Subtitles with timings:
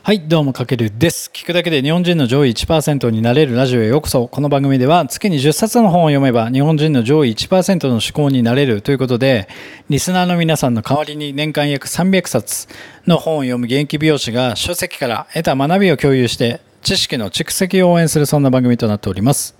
[0.00, 1.30] はい、どうも、かけるです。
[1.34, 4.26] 聞くだけで日本人の上位1%になれるラジオへようこそ。
[4.26, 9.48] この番組では月に10冊の本を読めば日本人の上位1%の思考になれるということで、
[9.90, 12.68] リスナーの皆さんの代わりに年間約300冊
[13.06, 19.54] の本を読む元気美容師が書籍から得た学びを共有して、知識の蓄積を応援するそんな番組となっております。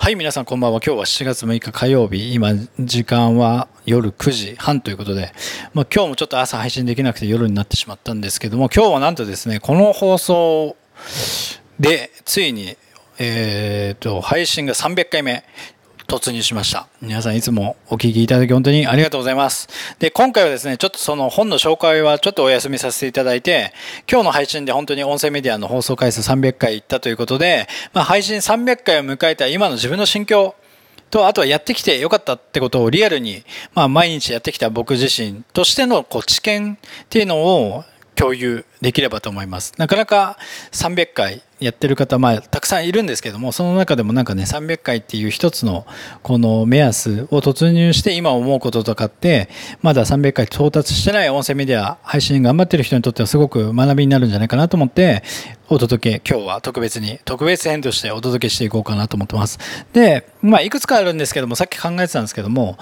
[0.00, 0.80] はい、皆さんこんばんは。
[0.84, 2.34] 今日は7月6日火曜日。
[2.34, 5.32] 今、時間は夜9時半ということで、
[5.72, 10.76] まあ、今日もちょっと朝配信できなくて夜になってしまったんですけども、今日はなんとですね、この放送
[11.78, 12.76] で、ついに、
[13.20, 15.44] えっ、と、配信が300回目。
[16.06, 16.86] 突入しました。
[17.00, 19.68] 皆さんいつもお聞きいただき本当にありがとうございます。
[19.98, 23.72] で、今回はですね、ちょっとその本の紹介はちょっとお休みさせていただいて、
[24.10, 30.54] 今日の配信で本当に音声メディアの放送回数300回いったということで、まあ、配信300回を迎えた今の自分の心境
[31.10, 37.84] と、あとはやってきてよかったってことをリアルに、まあ、毎日やってきた僕自身としてのこう知見っていうのを
[38.14, 39.74] 共有できればと思います。
[39.76, 40.38] なかなか
[40.72, 45.86] 300回やってる方、まあ、たくさんいるんですけども、その中でもなんかね、300回っていう一つの
[46.22, 49.48] この目安を突入して今思うこととかって、
[49.82, 55.22] まだ300回到達してない音声メディア配信頑張ってる人にとってはすごく学びになるんじゃないかなと思って、
[55.68, 59.58] お届け、今日は特別に、特別編としてお届けしていこうかなと思ってます。
[59.92, 62.76] で、まあ、いくつかあるんですけども、さっき考えてたんですけども、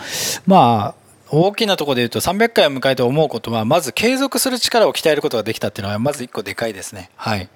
[0.47, 1.02] まあ、
[1.35, 7.11] 大きなところで言うと300回を迎えて思うことはまず継続する力を鍛えることができたっていうのはまず一個でかいですね。
[7.17, 7.49] はい。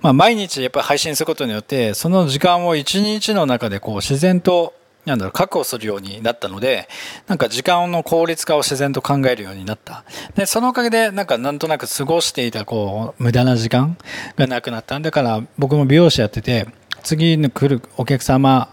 [0.00, 4.74] まあ毎日やっぱり配信することによってその時間を一日の中でこう自然と
[5.06, 6.88] なんだろう確保するようになったので
[7.26, 10.04] なんか時間の効率化を自然と考えるようになった。
[10.36, 13.96] でそのおかげでなんかなんとなく過ごしていたこう無駄な時間
[14.36, 15.00] がなくなった。
[15.00, 16.68] だから僕も美容師やってて
[17.02, 18.68] 次に来るお客様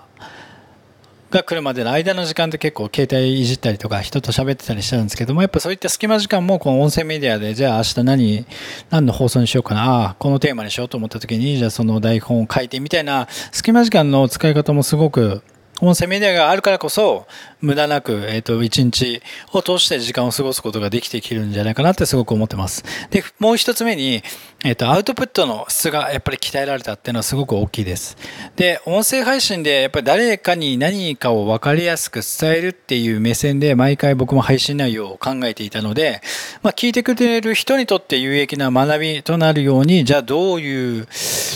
[1.34, 8.46] が来るまでの間の時間って結構携帯いじったりとか人と喋ってたりしてたんですけどもやっぱそういった隙間時間もこの音声メディアでじゃあ明日何
[8.92, 15.42] 何の放送にしようかなああこのテーマにしようと思った時にじゃあその台本を書いてみたいな隙間時間の使い方もすごく
[15.84, 17.28] 音声メディアがあるからこそ
[17.60, 19.22] 無駄なく、えっ、と、一日
[19.52, 22.86] を通して時間を過ごすことができてきるんじゃないかなってすごく思ってます。
[23.10, 24.24] で、もう一つ目に、
[24.64, 28.18] えっ、と、アウトプットの質がやっぱり鍛えられたっていうのはすごく大きいです。
[28.56, 36.22] で、音声配信でやっぱり誰かに何かを分かりやすく伝えるっていう目線で毎回僕も配信内容を考えていたので、
[36.62, 41.08] まあ、聞いてくれる人にとって有益な学びとなるように、じゃあどういう、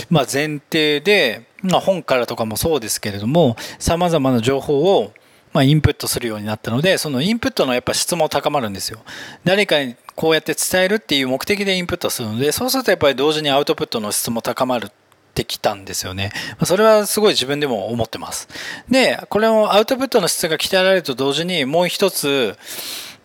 [0.10, 5.14] まあ、前提で、まあ、本からとかもそうですけれども、様々な情報を、
[5.54, 9.00] まあ、インプットするようになったので、そのインプットのやっぱ質も高まるんですよ。
[9.44, 14.92] 誰かにこうやって伝えるっていう目的でインプットするので、そうするとやっぱり同時にアウトプットの質も高まるっ
[15.34, 16.32] てきたんですよね。
[16.64, 18.48] それはすごい自分でも思ってます。
[18.90, 22.56] で、これをアウトプットの質が鍛えられると同時にもう一つ、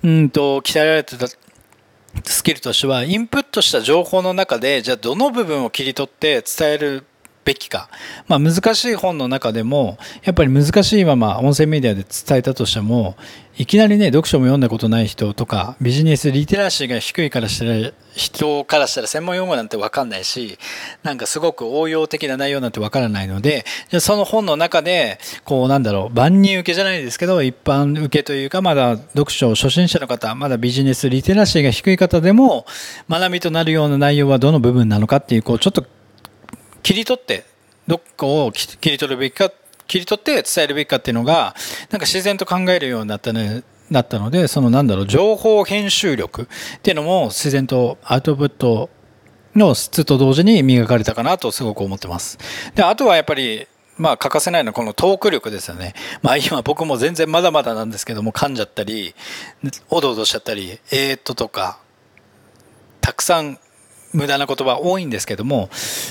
[0.02, 1.26] うんと、鍛えられてた
[2.24, 7.04] スキルとしては、インプットした情報の中で、じゃあどの部分を切り取って伝える
[7.44, 7.88] べきか。
[8.28, 13.16] まあ難しい本の中でも、やっぱり難しいまま音声メディアで伝えたとしても、
[13.58, 20.58] いきなりね、読書も読んだことない人とか、ビジネスリテラシーが低いからしたら、人からしたら専門用語なんてわかんないし、
[21.02, 32.64] なんかすごく応用的な内容なんてわからないので、じゃその本の中で、こうなんだろう、万人受けじゃないですけど、一般受けというか、まだ読書初心者の方、まだビジネスリテラシーが低い方でも、
[33.10, 35.84] 学びとなるような内容はどの部分なのかっていう、こうちょっと
[36.82, 37.44] 切り取って、
[37.86, 39.50] どこを切り取るべきか、
[39.86, 41.54] 切り取って伝えるべきかっていうのが、
[41.90, 46.46] なんか自然と考えるようになったね、なったので、そのなんだろう、情報編集力っ
[46.80, 48.90] ていうのも自然とアウトプット
[49.54, 52.38] の質と同時に磨かれたかなとすごく思ってます。
[52.74, 53.66] で、あとはやっぱり、
[53.98, 55.94] まあ欠かせないのはこのトーク力ですよね。
[56.22, 59.14] まあ今僕も全然まだまだなんですけども噛んじゃったり、
[59.90, 61.78] おどおどしちゃったり、えー、っととか、
[63.00, 63.58] たくさん
[64.12, 65.70] 無駄な言葉多いんですけども、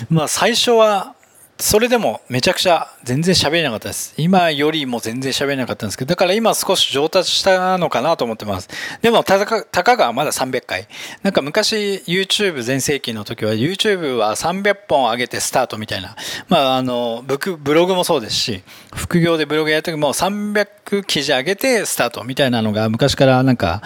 [0.09, 1.15] まあ最初は
[1.61, 4.15] それでもめちゃくちゃ全然喋れなかったです。
[4.17, 8.67] 今よりも全然喋れなかったんですけど、だから今少し上達したのかなと思ってます。
[9.01, 10.87] でも、たか、たかがまだ300回。
[11.21, 16.15] なんか昔 YouTube 全盛期の時は YouTube は300本上げてスタートみたいな。
[16.49, 18.63] まああの、ブログもそうですし、
[18.95, 23.83] 副業でブログやる時も300記事上げてスタートみたいなのが昔からなんか、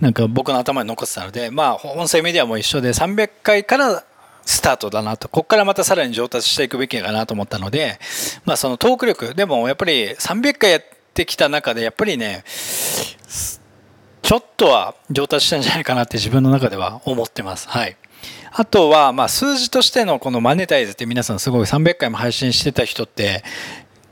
[0.00, 4.04] なんか僕の頭に残ってたので、まあ音声メディアも一緒で300回から
[4.48, 5.28] スタートだなと。
[5.28, 7.98] ここからまたさらに上達していくべきかなと思ったので、
[8.46, 12.44] まあそのトーク力、でもやっぱり300回やってきた中で、やっぱりね、
[14.22, 17.68] ちょっとは上達したんじゃないかなって自分の中では思ってます。
[17.68, 17.98] はい。
[18.50, 23.44] あとは、まあ数字としてのこのマネタイズって皆さんすごい300回も配信してた人って、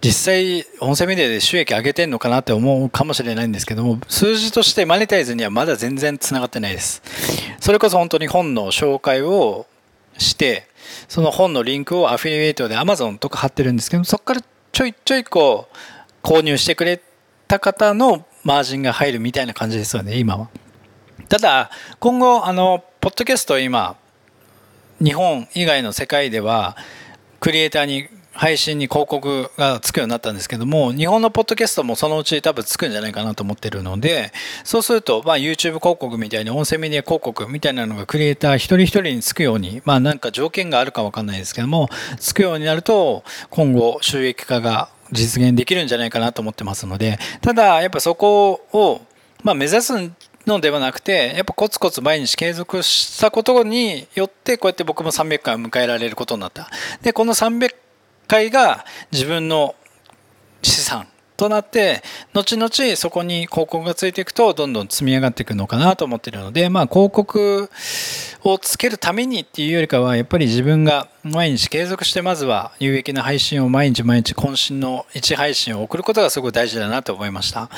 [0.05, 7.03] 実際音声メディアで収益上げてんのかなって思うかもしれないんですけども数字としてマネタイズにはまだ全然つながってないです
[7.61, 9.67] それこそ本当に本の紹介を
[10.19, 10.69] して、
[11.09, 14.41] その本のリンクをアフィリエイトで Amazon とか貼ってるんですけど、そこから
[14.73, 17.01] ちょいちょいこう、購入してくれ
[17.49, 20.49] た方のマージンが入るみたいな感じですよね、今は。
[21.29, 23.97] ただ、今後、あの、ポッドキャスト今、
[25.01, 26.77] 日本以外の世界では、
[27.41, 34.33] クリエイターに配信に広告がつくようになったんですけども、日本のポッドキャストもそのうち多分つくんじゃないかなと思ってるので、
[34.65, 41.89] そうすると、まあ YouTube 広告みたいに音声メディア広告みたいなのがクリエイター一人一人につくように、まあなんか条件があるかわかんないですけども、
[42.19, 49.01] つくようになると、今後収益化が実現できるんじゃないかなと思ってますので、ただやっぱそこを、
[49.43, 49.93] まあ目指す
[50.47, 56.69] のではなくて、やっぱコツコツ毎日継続したことによって、こうやって僕も300回を迎えられることになった。
[57.03, 57.75] で、この300
[58.27, 59.75] 回が自分の
[60.63, 61.07] 資産
[61.37, 62.03] となって、
[62.33, 67.71] 後々そこに広告がついていくと、どんどん積み上がっていくのかなと思っているので、まあ広告
[68.43, 77.69] をつけるためにっていうよりかは、やっぱり自分が毎日継続してまずは有益な配信を毎日毎日渾身の1配信を送ることがすごい大事だなと思いました。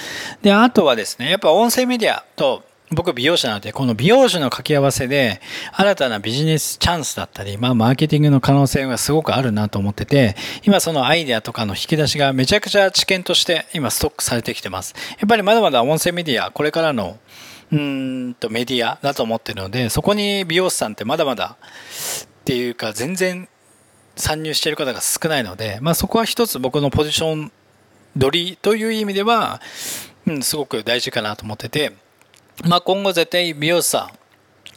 [0.42, 5.40] で、あとはですね、やっぱ音声メディアと僕美容師なので、この美容師の掛け合わせで、
[5.72, 14.94] 新たなビジネスチャンスだったり、まあ、マーケティングの可能性がすごくあるなと思ってて、今そのアイデアとかの引き出しがめちゃくちゃ知見として今ストックされてきてます。
[15.18, 17.18] やっぱりまだまだ音声メディア、これからの、
[17.70, 23.48] うんとメディアだと思ってるので、そこに美容師さんってまだまだっていうか、全然
[24.16, 27.52] 参入している方が少ないので、まあ、そこは一つ僕のポジション
[28.18, 29.60] 取りという意味では、
[30.26, 31.92] うん、すごく大事かなと思ってて、
[32.64, 34.10] まあ、今後絶対美容師さ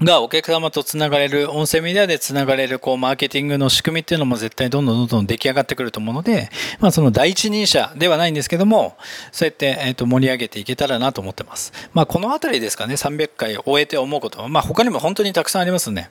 [0.01, 6.49] んがお客様とつながれる、音声メディアでつながれる、こう、マーケティングの仕組みっていうのも絶対どんどんどんどん出来上がってくると思うので、
[6.79, 8.97] まあ、その第一人者ではないんですけども、
[9.31, 11.71] そうやって、えっ、と、盛り上げていけたらなと思ってます。
[11.93, 16.09] まあ、このあたりですかね、300回終えて思うことは、まあ、他にも本当にたくさんありますね。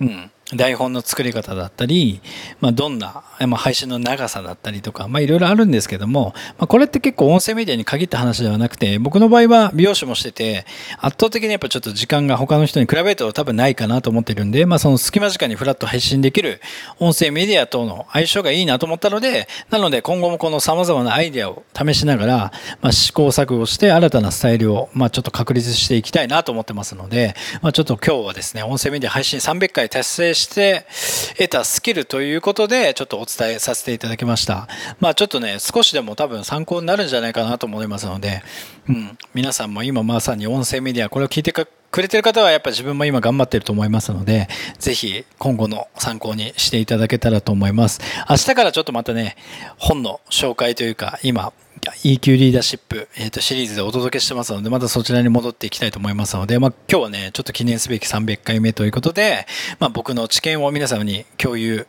[0.00, 0.30] うん。
[0.56, 2.20] 台本の作り方だったり、
[2.60, 10.66] まあ、どんな、まあ、配信の長さだったりとか、まあ、いろいろあるんですけども、まあ、これって結構音声メディアに限った話ではなくて、僕の場合は美容師もしてて、
[10.98, 16.60] 圧倒的にやっぱちょっと時間が他の人に比べると多分ないかなと思ってるんで、まあ、その隙間時間にフラット配信できる
[16.98, 30.86] 音声メディアとの相性がいいなと思ったので、なので今後もこの様々なアイデアを試しながら、まあ、試行錯誤して新たなスタイルを、まあ、ちょっと確立していきたいなと思ってますので、まあ、ちょっと今日はですね、音声メディア配信300回達成して、
[31.38, 34.68] 得たスキルということで、ちょっとお伝えさせていただきました。
[34.98, 38.42] まあちょっとね、少しでも多分参考になるんじゃないかなと思いますので、
[38.88, 41.68] うん、皆さんも今まさに音声メディア、これを聞いてく
[42.02, 44.48] れてる方はやっぱ自分も今頑張ってると思いますので、
[44.78, 48.00] ぜひ今後の参考にしていただけたらと思います。
[48.28, 49.36] 明日からちょっとまたね、
[49.78, 51.52] 本の紹介というか、今、
[52.04, 59.46] EQ リーダーシップ、えー、とシリーズでお届けしてますので、またそちらに戻っていきたいと思いますので、まあ、今日はね、ちょっと記念すべき300回目ということで、
[59.78, 61.86] まあ、僕の知見を皆様に共有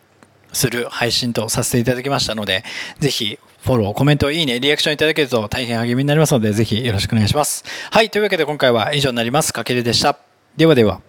[0.53, 2.63] する配信とさせていただきましたので、
[2.99, 7.63] ぜひフォロー、コメント、いいね、リアクションいただけると大変励みになりますので、ぜひよろしくお願いします。
[7.91, 9.53] はい、というわけで今回は以上になります。
[9.53, 10.17] かけるでした。
[10.57, 11.01] ではでは。